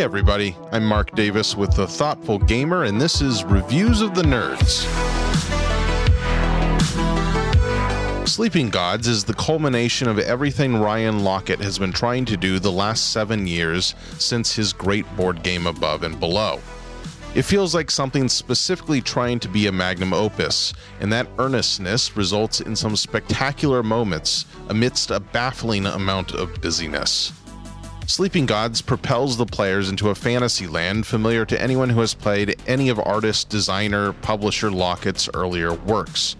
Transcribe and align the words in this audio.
Hey, 0.00 0.04
everybody, 0.04 0.56
I'm 0.72 0.86
Mark 0.86 1.14
Davis 1.14 1.54
with 1.54 1.76
The 1.76 1.86
Thoughtful 1.86 2.38
Gamer, 2.38 2.84
and 2.84 2.98
this 2.98 3.20
is 3.20 3.44
Reviews 3.44 4.00
of 4.00 4.14
the 4.14 4.22
Nerds. 4.22 4.86
Sleeping 8.26 8.70
Gods 8.70 9.06
is 9.06 9.24
the 9.24 9.34
culmination 9.34 10.08
of 10.08 10.18
everything 10.18 10.74
Ryan 10.74 11.20
Laukat 11.20 11.60
has 11.60 11.78
been 11.78 11.92
trying 11.92 12.24
to 12.24 12.38
do 12.38 12.58
the 12.58 12.72
last 12.72 13.12
seven 13.12 13.46
years 13.46 13.94
since 14.16 14.56
his 14.56 14.72
great 14.72 15.04
board 15.18 15.42
game 15.42 15.66
Above 15.66 16.02
and 16.02 16.18
Below. 16.18 16.60
It 17.34 17.42
feels 17.42 17.74
like 17.74 17.90
something 17.90 18.26
specifically 18.26 19.02
trying 19.02 19.38
to 19.40 19.48
be 19.48 19.66
a 19.66 19.72
magnum 19.72 20.14
opus, 20.14 20.72
and 21.00 21.12
that 21.12 21.28
earnestness 21.38 22.16
results 22.16 22.62
in 22.62 22.74
some 22.74 22.96
spectacular 22.96 23.82
moments 23.82 24.46
amidst 24.70 25.10
a 25.10 25.20
baffling 25.20 25.84
amount 25.84 26.32
of 26.32 26.58
busyness. 26.62 27.34
Sleeping 28.10 28.44
Gods 28.44 28.82
propels 28.82 29.36
the 29.36 29.46
players 29.46 29.88
into 29.88 30.10
a 30.10 30.16
fantasy 30.16 30.66
land 30.66 31.06
familiar 31.06 31.44
to 31.44 31.62
anyone 31.62 31.88
who 31.88 32.00
has 32.00 32.12
played 32.12 32.60
any 32.66 32.88
of 32.88 32.98
artist, 32.98 33.48
designer, 33.48 34.12
publisher 34.14 34.68
Laukat's 34.68 35.28
earlier 35.32 35.74
works. 35.74 36.34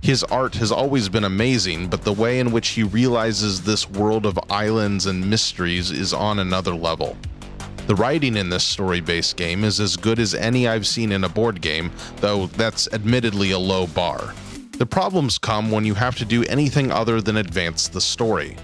His 0.00 0.24
art 0.24 0.56
has 0.56 0.72
always 0.72 1.08
been 1.08 1.22
amazing, 1.22 1.86
but 1.86 2.02
the 2.02 2.12
way 2.12 2.40
in 2.40 2.50
which 2.50 2.70
he 2.70 2.82
realizes 2.82 3.62
this 3.62 3.88
world 3.88 4.26
of 4.26 4.36
islands 4.50 5.06
and 5.06 5.30
mysteries 5.30 5.92
is 5.92 6.12
on 6.12 6.40
another 6.40 6.74
level. 6.74 7.16
The 7.86 7.94
writing 7.94 8.36
in 8.36 8.48
this 8.48 8.64
story 8.64 9.00
based 9.00 9.36
game 9.36 9.62
is 9.62 9.78
as 9.78 9.96
good 9.96 10.18
as 10.18 10.34
any 10.34 10.66
I've 10.66 10.88
seen 10.88 11.12
in 11.12 11.22
a 11.22 11.28
board 11.28 11.60
game, 11.60 11.92
though 12.16 12.46
that's 12.48 12.92
admittedly 12.92 13.52
a 13.52 13.58
low 13.60 13.86
bar. 13.86 14.34
The 14.72 14.86
problems 14.86 15.38
come 15.38 15.70
when 15.70 15.84
you 15.84 15.94
have 15.94 16.16
to 16.16 16.24
do 16.24 16.42
anything 16.46 16.90
other 16.90 17.20
than 17.20 17.36
advance 17.36 17.86
the 17.86 18.00
story. 18.00 18.56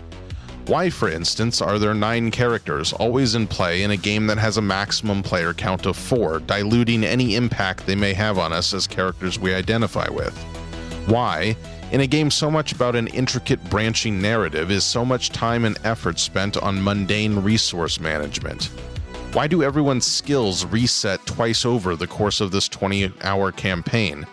Why, 0.69 0.91
for 0.91 1.09
instance, 1.09 1.63
are 1.63 1.79
there 1.79 1.95
nine 1.95 2.31
characters 2.31 2.93
always 2.93 3.35
in 3.35 3.47
play 3.47 3.85
in 3.85 3.91
a 3.91 3.97
game 3.97 4.27
that 4.27 4.37
has 4.37 4.59
a 4.59 4.63
maximum 4.63 5.23
player 5.23 5.55
count 5.55 5.87
of 5.87 5.97
four, 5.97 6.41
diluting 6.41 7.05
any 7.05 7.37
impact 7.37 7.87
they 7.87 7.95
may 7.95 8.13
have 8.13 8.37
on 8.37 8.53
us 8.53 8.75
as 8.75 8.87
characters 8.87 9.39
we 9.39 9.55
identify 9.55 10.11
with? 10.11 10.37
Why, 11.07 11.57
in 11.91 12.03
a 12.03 12.07
game 12.07 12.31
so 12.31 12.51
much 12.51 12.73
about 12.73 12.97
an 12.97 13.07
intricate 13.07 13.65
branching 13.71 14.21
narrative, 14.21 14.71
is 14.71 14.85
so 14.85 15.07
much 15.07 15.31
time 15.31 15.65
and 15.65 15.79
effort 15.85 16.19
spent 16.19 16.59
on 16.59 16.85
mundane 16.85 17.39
resource 17.39 17.99
management? 17.99 18.65
Why 19.33 19.47
do 19.47 19.63
everyone's 19.63 20.07
skills 20.07 20.67
reset 20.67 21.25
twice 21.25 21.65
over 21.65 21.97
the 21.97 22.07
course 22.07 22.43
of 22.43 22.51
this 22.51 22.69
20 22.69 23.11
hour 23.23 23.53
campaign? 23.53 24.27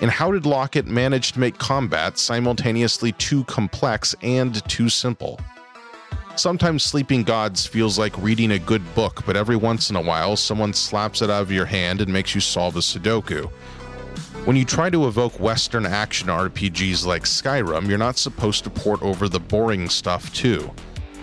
And 0.00 0.10
how 0.10 0.32
did 0.32 0.44
Laukat 0.44 0.86
manage 0.86 1.32
to 1.32 1.40
make 1.40 1.58
combat 1.58 2.16
simultaneously 2.16 3.12
too 3.12 3.44
complex 3.44 4.14
and 4.22 4.66
too 4.70 4.88
simple? 4.88 5.38
Sometimes 6.36 6.82
Sleeping 6.82 7.22
Gods 7.22 7.66
feels 7.66 7.98
like 7.98 8.16
reading 8.18 8.50
a 8.50 8.58
good 8.58 8.94
book, 8.94 9.22
but 9.24 9.36
every 9.36 9.56
once 9.56 9.88
in 9.88 9.96
a 9.96 10.02
while 10.02 10.36
someone 10.36 10.74
slaps 10.74 11.22
it 11.22 11.30
out 11.30 11.40
of 11.40 11.50
your 11.50 11.64
hand 11.64 12.02
and 12.02 12.12
makes 12.12 12.34
you 12.34 12.42
solve 12.42 12.76
a 12.76 12.80
Sudoku. 12.80 13.46
When 14.44 14.54
you 14.54 14.66
try 14.66 14.90
to 14.90 15.06
evoke 15.06 15.40
Western 15.40 15.86
action 15.86 16.28
RPGs 16.28 17.06
like 17.06 17.22
Skyrim, 17.22 17.88
you're 17.88 17.96
not 17.96 18.18
supposed 18.18 18.64
to 18.64 18.70
port 18.70 19.02
over 19.02 19.30
the 19.30 19.40
boring 19.40 19.88
stuff 19.88 20.30
too. 20.34 20.70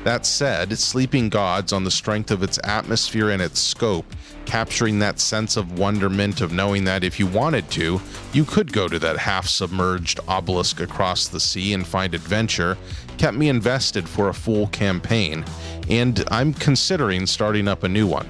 That 0.03 0.25
said, 0.25 0.77
Sleeping 0.77 1.29
Gods, 1.29 1.71
on 1.71 1.85
the 1.85 1.91
strength 1.91 2.29
of 2.29 2.43
its 2.43 2.59
atmosphere 2.65 3.29
and 3.29 3.41
its 3.41 3.61
scope, 3.61 4.05
capturing 4.45 4.99
that 4.99 5.21
sense 5.21 5.55
of 5.55 5.79
wonderment 5.79 6.41
of 6.41 6.51
knowing 6.51 6.83
that 6.83 7.05
if 7.05 7.19
you 7.19 7.27
wanted 7.27 7.71
to, 7.71 8.01
you 8.33 8.43
could 8.43 8.73
go 8.73 8.89
to 8.89 8.99
that 8.99 9.17
half 9.17 9.47
submerged 9.47 10.19
obelisk 10.27 10.81
across 10.81 11.29
the 11.29 11.39
sea 11.39 11.73
and 11.73 11.87
find 11.87 12.13
adventure, 12.13 12.77
kept 13.17 13.37
me 13.37 13.47
invested 13.47 14.07
for 14.07 14.27
a 14.27 14.33
full 14.33 14.67
campaign, 14.67 15.45
and 15.89 16.23
I'm 16.27 16.53
considering 16.53 17.25
starting 17.25 17.69
up 17.69 17.83
a 17.83 17.89
new 17.89 18.05
one. 18.05 18.29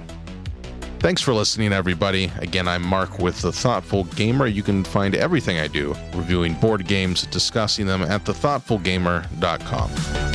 Thanks 1.00 1.22
for 1.22 1.34
listening, 1.34 1.74
everybody. 1.74 2.32
Again, 2.38 2.68
I'm 2.68 2.84
Mark 2.84 3.20
with 3.20 3.42
The 3.42 3.52
Thoughtful 3.52 4.06
Gamer. 4.16 4.48
You 4.48 4.64
can 4.64 4.84
find 4.84 5.16
everything 5.16 5.60
I 5.60 5.68
do 5.68 5.96
reviewing 6.14 6.54
board 6.54 6.88
games, 6.88 7.26
discussing 7.26 7.88
them 7.88 8.04
at 8.04 8.24
thethoughtfulgamer.com. 8.24 10.33